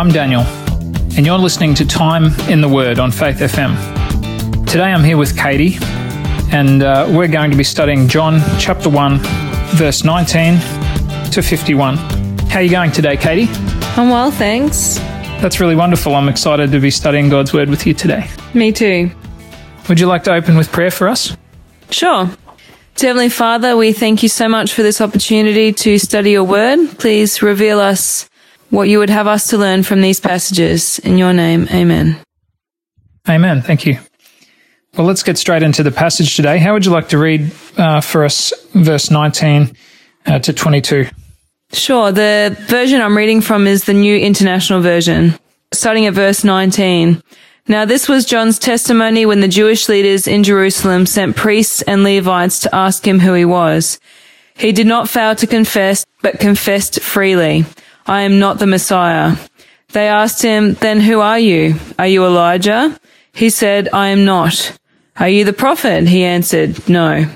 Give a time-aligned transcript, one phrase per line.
[0.00, 0.40] I'm Daniel,
[1.14, 3.76] and you're listening to Time in the Word on Faith FM.
[4.64, 5.76] Today I'm here with Katie,
[6.50, 9.18] and uh, we're going to be studying John chapter 1,
[9.74, 10.54] verse 19
[11.32, 11.98] to 51.
[12.48, 13.52] How are you going today, Katie?
[14.00, 14.94] I'm well, thanks.
[15.42, 16.14] That's really wonderful.
[16.14, 18.26] I'm excited to be studying God's Word with you today.
[18.54, 19.10] Me too.
[19.90, 21.36] Would you like to open with prayer for us?
[21.90, 22.30] Sure.
[22.98, 26.88] Heavenly Father, we thank you so much for this opportunity to study your word.
[26.98, 28.29] Please reveal us
[28.70, 30.98] what you would have us to learn from these passages.
[31.00, 32.16] In your name, amen.
[33.28, 33.62] Amen.
[33.62, 33.98] Thank you.
[34.96, 36.58] Well, let's get straight into the passage today.
[36.58, 39.76] How would you like to read uh, for us verse 19
[40.26, 41.06] uh, to 22?
[41.72, 42.10] Sure.
[42.10, 45.34] The version I'm reading from is the New International Version,
[45.72, 47.22] starting at verse 19.
[47.68, 52.60] Now this was John's testimony when the Jewish leaders in Jerusalem sent priests and Levites
[52.60, 54.00] to ask him who he was.
[54.56, 57.64] He did not fail to confess, but confessed freely.
[58.10, 59.36] I am not the Messiah.
[59.92, 61.76] They asked him, then who are you?
[61.96, 62.98] Are you Elijah?
[63.32, 64.76] He said, I am not.
[65.16, 66.08] Are you the prophet?
[66.08, 67.26] He answered, no.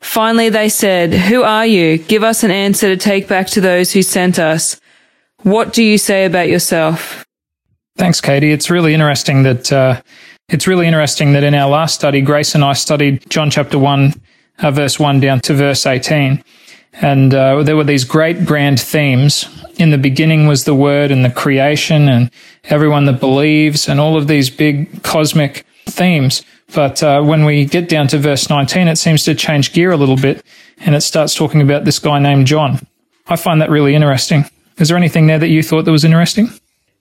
[0.00, 1.96] Finally, they said, who are you?
[1.96, 4.80] Give us an answer to take back to those who sent us.
[5.42, 7.24] What do you say about yourself?
[7.96, 8.50] Thanks, Katie.
[8.50, 10.02] It's really interesting that uh,
[10.48, 14.14] it's really interesting that in our last study, Grace and I studied John chapter one,
[14.58, 16.42] uh, verse one down to verse eighteen,
[16.94, 19.48] and uh, there were these great grand themes.
[19.78, 22.30] In the beginning was the Word and the creation, and
[22.64, 26.42] everyone that believes, and all of these big cosmic themes.
[26.74, 29.96] But uh, when we get down to verse 19, it seems to change gear a
[29.96, 30.44] little bit
[30.80, 32.86] and it starts talking about this guy named John.
[33.28, 34.44] I find that really interesting.
[34.78, 36.50] Is there anything there that you thought that was interesting?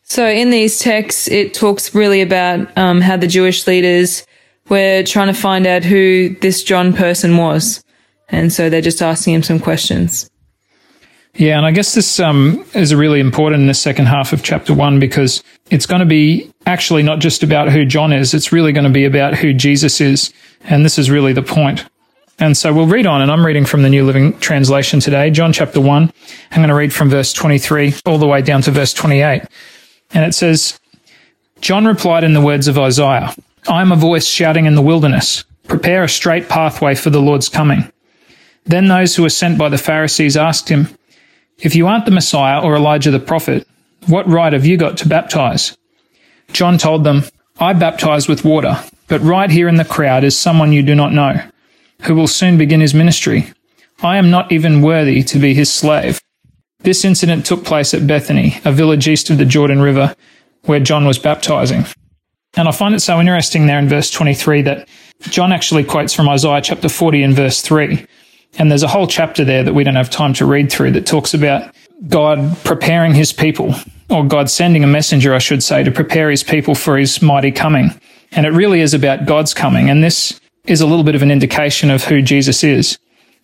[0.04, 4.26] So in these texts, it talks really about um, how the Jewish leaders
[4.68, 7.84] were trying to find out who this John person was.
[8.30, 10.30] And so they're just asking him some questions.
[11.36, 14.74] Yeah, and I guess this um, is really important in the second half of chapter
[14.74, 18.72] one because it's going to be actually not just about who John is, it's really
[18.72, 20.34] going to be about who Jesus is.
[20.64, 21.86] And this is really the point.
[22.40, 25.52] And so we'll read on, and I'm reading from the New Living Translation today, John
[25.52, 26.14] chapter 1.
[26.52, 29.44] I'm going to read from verse 23 all the way down to verse 28.
[30.14, 30.80] And it says,
[31.60, 33.36] John replied in the words of Isaiah,
[33.68, 37.50] I am a voice shouting in the wilderness, prepare a straight pathway for the Lord's
[37.50, 37.92] coming.
[38.66, 40.90] Then those who were sent by the Pharisees asked him,
[41.58, 43.68] If you aren't the Messiah or Elijah the prophet,
[44.08, 45.78] what right have you got to baptize?
[46.52, 47.24] John told them,
[47.60, 51.14] I baptize with water, but right here in the crowd is someone you do not
[51.14, 51.42] know,
[52.04, 53.52] who will soon begin his ministry.
[54.02, 56.22] I am not even worthy to be his slave.
[56.80, 60.16] This incident took place at Bethany, a village east of the Jordan River,
[60.64, 61.86] where John was baptizing.
[62.56, 64.88] And I find it so interesting there in verse 23 that
[65.24, 68.06] John actually quotes from Isaiah chapter 40 and verse 3.
[68.58, 71.06] And there's a whole chapter there that we don't have time to read through that
[71.06, 71.74] talks about
[72.08, 73.76] God preparing his people,
[74.10, 77.52] or God sending a messenger, I should say, to prepare his people for his mighty
[77.52, 77.92] coming.
[78.32, 79.90] And it really is about God's coming.
[79.90, 82.98] And this is a little bit of an indication of who Jesus is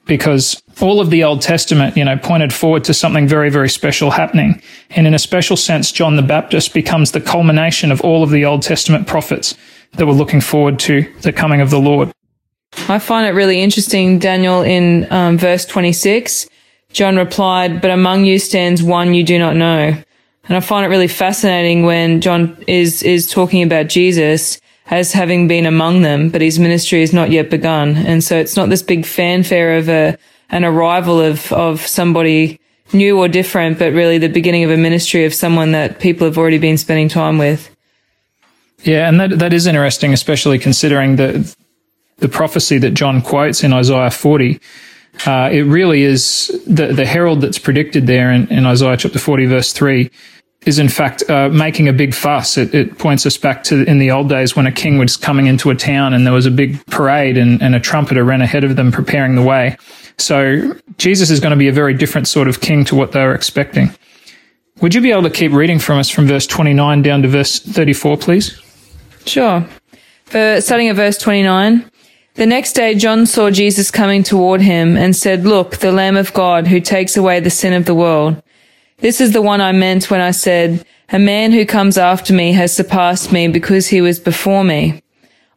[0.05, 4.11] because all of the Old Testament, you know, pointed forward to something very, very special
[4.11, 4.61] happening.
[4.91, 8.45] And in a special sense, John the Baptist becomes the culmination of all of the
[8.45, 9.55] Old Testament prophets
[9.93, 12.11] that were looking forward to the coming of the Lord.
[12.87, 16.47] I find it really interesting, Daniel, in um, verse 26,
[16.91, 19.97] John replied, but among you stands one you do not know.
[20.47, 25.47] And I find it really fascinating when John is, is talking about Jesus as having
[25.47, 27.97] been among them, but his ministry is not yet begun.
[27.97, 30.17] And so it's not this big fanfare of a,
[30.51, 32.59] an arrival of, of somebody
[32.93, 36.37] new or different, but really the beginning of a ministry of someone that people have
[36.37, 37.75] already been spending time with.
[38.83, 41.55] Yeah, and that, that is interesting, especially considering the,
[42.17, 44.59] the prophecy that John quotes in Isaiah 40.
[45.25, 49.45] Uh, it really is the, the herald that's predicted there in, in Isaiah chapter 40,
[49.45, 50.09] verse 3
[50.65, 52.57] is in fact uh, making a big fuss.
[52.57, 55.45] It, it, points us back to in the old days when a king was coming
[55.45, 58.63] into a town and there was a big parade and, and a trumpeter ran ahead
[58.63, 59.77] of them preparing the way.
[60.17, 63.23] So Jesus is going to be a very different sort of king to what they
[63.23, 63.91] were expecting.
[64.81, 67.59] Would you be able to keep reading from us from verse 29 down to verse
[67.59, 68.59] 34, please?
[69.25, 69.65] Sure.
[70.25, 71.89] For, starting at verse 29.
[72.35, 76.33] The next day, John saw Jesus coming toward him and said, Look, the Lamb of
[76.33, 78.43] God who takes away the sin of the world.
[78.97, 82.51] This is the one I meant when I said, a man who comes after me
[82.51, 85.01] has surpassed me because he was before me.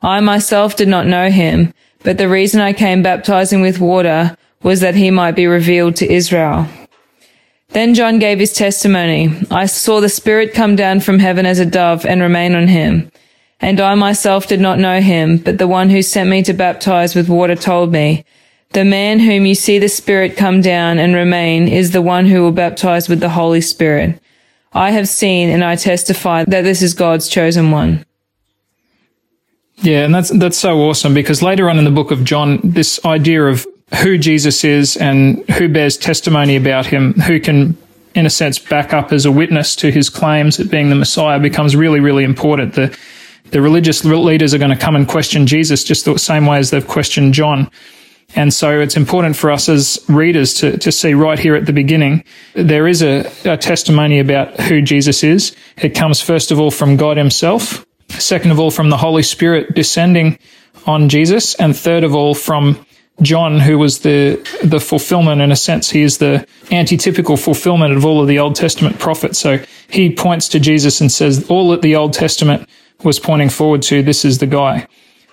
[0.03, 4.81] I myself did not know him, but the reason I came baptizing with water was
[4.81, 6.69] that he might be revealed to Israel.
[7.71, 9.35] Then John gave his testimony.
[9.51, 13.11] I saw the Spirit come down from heaven as a dove and remain on him.
[13.61, 17.15] And I myself did not know him, but the one who sent me to baptize
[17.15, 18.25] with water told me,
[18.73, 22.43] the man whom you see the Spirit come down and remain is the one who
[22.43, 24.21] will baptize with the Holy Spirit.
[24.73, 28.05] I have seen and I testify that this is God's chosen one.
[29.77, 33.03] Yeah, and that's that's so awesome because later on in the book of John, this
[33.05, 33.67] idea of
[34.03, 37.77] who Jesus is and who bears testimony about him, who can
[38.15, 41.39] in a sense back up as a witness to his claims at being the Messiah
[41.39, 42.75] becomes really, really important.
[42.75, 42.97] The
[43.51, 46.71] the religious leaders are going to come and question Jesus just the same way as
[46.71, 47.71] they've questioned John.
[48.35, 51.73] And so it's important for us as readers to, to see right here at the
[51.73, 52.25] beginning,
[52.55, 55.57] there is a, a testimony about who Jesus is.
[55.79, 57.87] It comes first of all from God himself.
[58.11, 60.39] Second of all, from the Holy Spirit descending
[60.87, 61.55] on Jesus.
[61.55, 62.85] And third of all, from
[63.21, 68.05] John, who was the, the fulfillment, in a sense, he is the antitypical fulfillment of
[68.05, 69.39] all of the Old Testament prophets.
[69.39, 69.59] So
[69.89, 72.69] he points to Jesus and says, all that the Old Testament
[73.03, 74.87] was pointing forward to, this is the guy.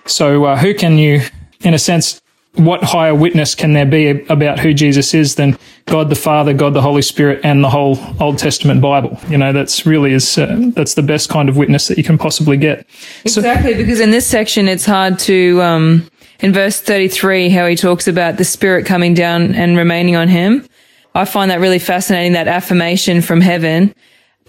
[0.06, 1.22] So uh, who can you,
[1.60, 2.20] in a sense,
[2.54, 6.74] what higher witness can there be about who Jesus is than God the Father, God
[6.74, 9.18] the Holy Spirit, and the whole Old Testament Bible?
[9.28, 12.16] You know, that's really is uh, that's the best kind of witness that you can
[12.16, 12.86] possibly get.
[13.24, 15.62] Exactly, so, because in this section, it's hard to.
[15.62, 16.10] Um,
[16.40, 20.66] in verse 33, how he talks about the Spirit coming down and remaining on him.
[21.14, 23.94] I find that really fascinating, that affirmation from heaven,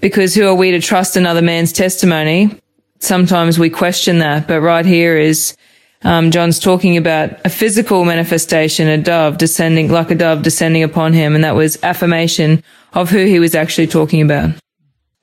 [0.02, 2.60] because who are we to trust another man's testimony?
[3.00, 5.56] Sometimes we question that, but right here is
[6.04, 11.14] um, John's talking about a physical manifestation, a dove descending, like a dove descending upon
[11.14, 11.36] him.
[11.36, 12.64] And that was affirmation
[12.94, 14.52] of who he was actually talking about.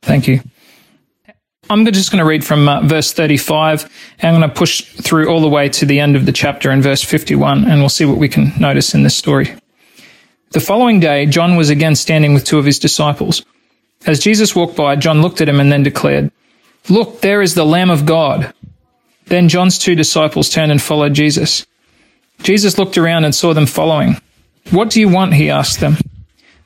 [0.02, 0.40] Thank you.
[1.70, 5.28] I'm just going to read from uh, verse 35 and I'm going to push through
[5.28, 8.04] all the way to the end of the chapter in verse 51 and we'll see
[8.04, 9.54] what we can notice in this story.
[10.50, 13.44] The following day, John was again standing with two of his disciples.
[14.06, 16.30] As Jesus walked by, John looked at him and then declared,
[16.88, 18.52] Look, there is the Lamb of God.
[19.26, 21.66] Then John's two disciples turned and followed Jesus.
[22.42, 24.16] Jesus looked around and saw them following.
[24.70, 25.34] What do you want?
[25.34, 25.96] he asked them.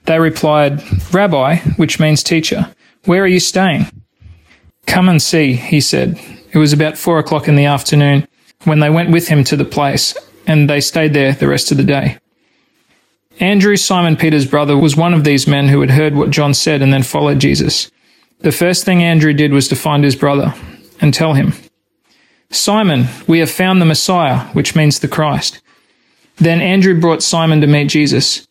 [0.07, 0.83] They replied,
[1.13, 2.75] Rabbi, which means teacher,
[3.05, 3.87] where are you staying?
[4.87, 6.19] Come and see, he said.
[6.53, 8.27] It was about four o'clock in the afternoon
[8.65, 10.17] when they went with him to the place,
[10.47, 12.19] and they stayed there the rest of the day.
[13.39, 16.83] Andrew, Simon Peter's brother, was one of these men who had heard what John said
[16.83, 17.91] and then followed Jesus.
[18.41, 20.55] The first thing Andrew did was to find his brother
[21.01, 21.55] and tell him,
[22.51, 25.61] Simon, we have found the Messiah, which means the Christ.
[26.37, 28.47] Then Andrew brought Simon to meet Jesus.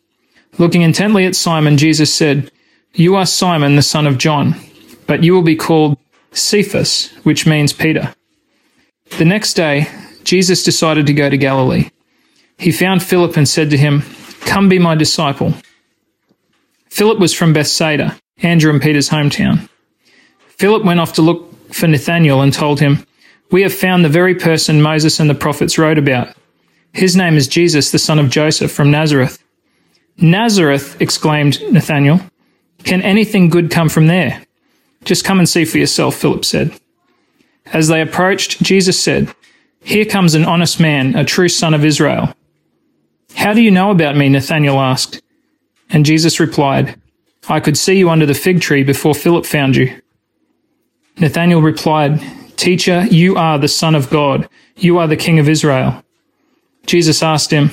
[0.58, 2.52] Looking intently at Simon, Jesus said,
[2.94, 4.56] You are Simon, the son of John,
[5.08, 5.98] but you will be called
[6.32, 8.14] Cephas, which means Peter.
[9.18, 9.88] The next day,
[10.24, 11.90] Jesus decided to go to Galilee.
[12.58, 14.04] He found Philip and said to him,
[14.42, 15.54] Come be my disciple.
[16.90, 19.70] Philip was from Bethsaida, Andrew and Peter's hometown.
[20.58, 23.06] Philip went off to look for Nathanael and told him,
[23.52, 26.36] we have found the very person Moses and the prophets wrote about.
[26.94, 29.42] His name is Jesus, the son of Joseph from Nazareth.
[30.18, 32.20] Nazareth, exclaimed Nathanael.
[32.84, 34.44] Can anything good come from there?
[35.04, 36.78] Just come and see for yourself, Philip said.
[37.68, 39.34] As they approached, Jesus said,
[39.82, 42.34] Here comes an honest man, a true son of Israel.
[43.36, 44.28] How do you know about me?
[44.28, 45.22] Nathanael asked.
[45.90, 47.00] And Jesus replied,
[47.48, 50.02] I could see you under the fig tree before Philip found you.
[51.20, 52.22] Nathanael replied,
[52.58, 54.48] Teacher, you are the Son of God.
[54.76, 56.04] You are the King of Israel.
[56.86, 57.72] Jesus asked him,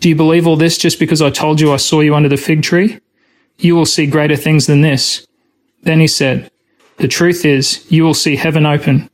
[0.00, 2.36] Do you believe all this just because I told you I saw you under the
[2.36, 2.98] fig tree?
[3.58, 5.26] You will see greater things than this.
[5.82, 6.50] Then he said,
[6.96, 9.10] The truth is, you will see heaven open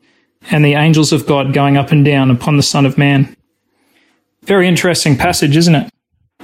[0.51, 3.37] and the angels of God going up and down upon the Son of Man.
[4.45, 5.91] Very interesting passage, isn't it?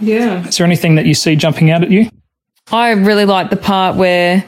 [0.00, 0.46] Yeah.
[0.46, 2.10] Is there anything that you see jumping out at you?
[2.70, 4.44] I really like the part where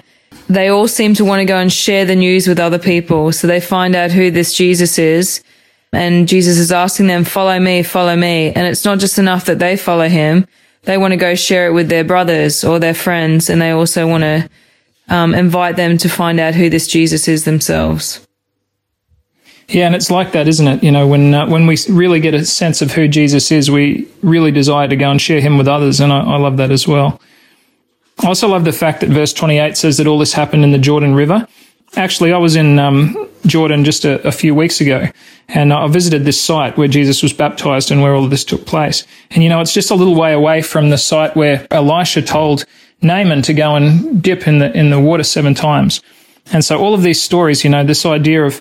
[0.48, 3.32] they all seem to want to go and share the news with other people.
[3.32, 5.42] So they find out who this Jesus is.
[5.92, 8.52] And Jesus is asking them, follow me, follow me.
[8.52, 10.46] And it's not just enough that they follow him.
[10.82, 13.50] They want to go share it with their brothers or their friends.
[13.50, 14.48] And they also want to
[15.08, 18.26] um, invite them to find out who this Jesus is themselves.
[19.68, 20.82] Yeah, and it's like that, isn't it?
[20.82, 24.08] You know, when uh, when we really get a sense of who Jesus is, we
[24.22, 26.88] really desire to go and share him with others, and I, I love that as
[26.88, 27.20] well.
[28.20, 30.78] I also love the fact that verse 28 says that all this happened in the
[30.78, 31.46] Jordan River.
[31.96, 35.06] Actually, I was in um, Jordan just a, a, few weeks ago,
[35.48, 38.66] and I visited this site where Jesus was baptized and where all of this took
[38.66, 39.06] place.
[39.30, 42.66] And you know, it's just a little way away from the site where Elisha told
[43.00, 46.02] Naaman to go and dip in the in the water seven times.
[46.52, 48.60] And so, all of these stories, you know, this idea of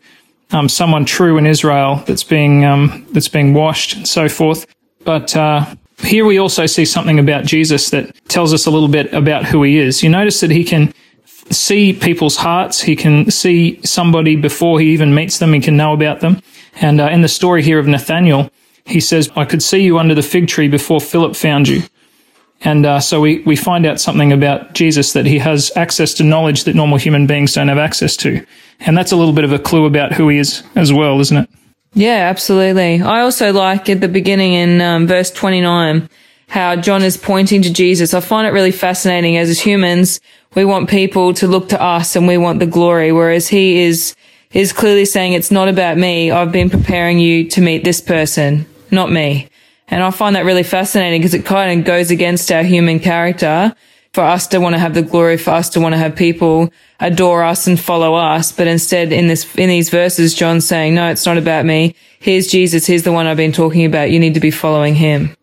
[0.51, 4.65] um, someone true in Israel that's being um, that's being washed and so forth.
[5.03, 5.65] But uh,
[5.99, 9.63] here we also see something about Jesus that tells us a little bit about who
[9.63, 10.03] he is.
[10.03, 10.93] You notice that he can
[11.25, 12.81] see people's hearts.
[12.81, 15.53] He can see somebody before he even meets them.
[15.53, 16.41] He can know about them.
[16.75, 18.51] And uh, in the story here of Nathanael,
[18.85, 21.81] he says, I could see you under the fig tree before Philip found you.
[22.61, 26.23] And uh, so we, we find out something about Jesus that he has access to
[26.23, 28.45] knowledge that normal human beings don't have access to.
[28.79, 31.37] And that's a little bit of a clue about who he is as well, isn't
[31.37, 31.49] it?
[31.93, 33.01] Yeah, absolutely.
[33.01, 36.09] I also like at the beginning in um, verse 29
[36.49, 38.13] how John is pointing to Jesus.
[38.13, 40.19] I find it really fascinating as humans,
[40.55, 44.15] we want people to look to us and we want the glory, whereas he is,
[44.51, 46.31] is clearly saying it's not about me.
[46.31, 49.49] I've been preparing you to meet this person, not me.
[49.89, 53.75] And I find that really fascinating because it kind of goes against our human character
[54.17, 56.73] for us to want to have the glory, for us to want to have people
[56.99, 58.51] adore us and follow us.
[58.51, 61.93] But instead, in this, in these verses, John's saying, no, it's not about me.
[62.19, 62.87] Here's Jesus.
[62.87, 64.09] Here's the one I've been talking about.
[64.09, 65.35] You need to be following him.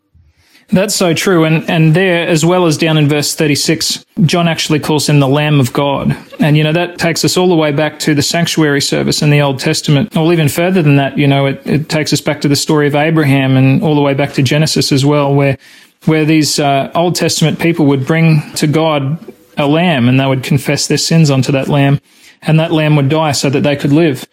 [0.71, 1.45] That's so true.
[1.45, 5.29] And, and there, as well as down in verse 36, John actually calls him the
[5.29, 6.17] Lamb of God.
[6.41, 9.31] And, you know, that takes us all the way back to the sanctuary service in
[9.31, 10.17] the Old Testament.
[10.17, 12.89] Or even further than that, you know, it, it takes us back to the story
[12.89, 15.59] of Abraham and all the way back to Genesis as well, where,
[16.07, 19.19] where these uh, Old Testament people would bring to God
[19.57, 22.01] a lamb and they would confess their sins onto that lamb.
[22.43, 24.27] And that lamb would die so that they could live.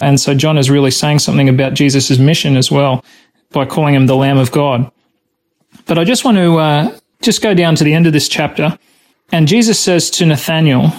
[0.00, 3.04] And so John is really saying something about Jesus' mission as well
[3.50, 4.90] by calling him the Lamb of God.
[5.86, 8.78] But I just want to uh, just go down to the end of this chapter.
[9.32, 10.92] And Jesus says to Nathanael,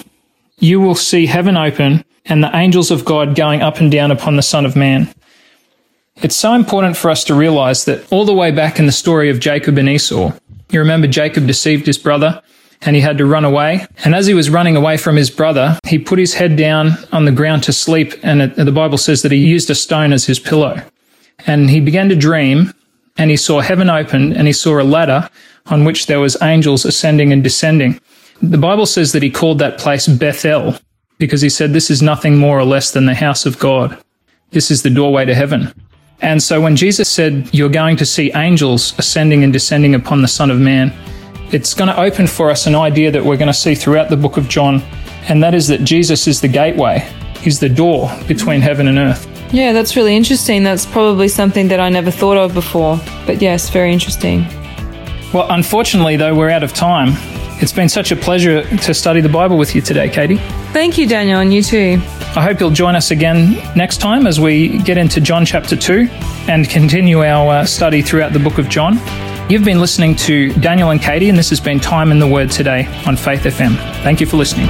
[0.57, 4.36] You will see heaven open and the angels of God going up and down upon
[4.36, 5.13] the Son of Man.
[6.19, 9.29] It's so important for us to realize that all the way back in the story
[9.29, 10.31] of Jacob and Esau,
[10.71, 12.41] you remember Jacob deceived his brother
[12.81, 13.86] and he had to run away.
[14.03, 17.25] And as he was running away from his brother, he put his head down on
[17.25, 18.13] the ground to sleep.
[18.24, 20.81] And it, the Bible says that he used a stone as his pillow.
[21.45, 22.74] And he began to dream
[23.17, 25.29] and he saw heaven open and he saw a ladder
[25.67, 28.00] on which there was angels ascending and descending.
[28.41, 30.77] The Bible says that he called that place Bethel
[31.19, 33.97] because he said this is nothing more or less than the house of God.
[34.51, 35.74] This is the doorway to heaven.
[36.21, 40.27] And so when Jesus said, you're going to see angels ascending and descending upon the
[40.27, 40.91] Son of Man,
[41.51, 44.17] it's going to open for us an idea that we're going to see throughout the
[44.17, 44.81] book of John,
[45.29, 47.00] and that is that Jesus is the gateway.
[47.39, 49.27] He's the door between heaven and earth.
[49.53, 50.63] Yeah, that's really interesting.
[50.63, 53.00] That's probably something that I never thought of before.
[53.25, 54.43] But yes, very interesting.
[55.33, 57.09] Well, unfortunately, though, we're out of time.
[57.62, 60.38] It's been such a pleasure to study the Bible with you today, Katie.
[60.74, 62.01] Thank you, Daniel, and you too.
[62.38, 66.08] I hope you'll join us again next time as we get into John chapter 2
[66.48, 69.00] and continue our uh, study throughout the book of John.
[69.50, 72.51] You've been listening to Daniel and Katie, and this has been Time in the Word
[72.51, 73.75] today on Faith FM.
[74.03, 74.67] Thank you for listening.